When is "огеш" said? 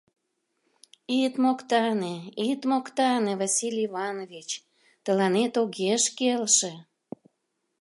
5.61-6.03